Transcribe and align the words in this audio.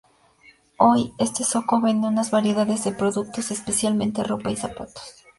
Hoy, 0.79 1.13
este 1.19 1.43
zoco 1.43 1.79
vende 1.79 2.07
una 2.07 2.23
variedad 2.23 2.65
de 2.65 2.91
productos, 2.91 3.51
especialmente 3.51 4.23
ropa 4.23 4.49
y 4.49 4.55
zapatos. 4.55 5.23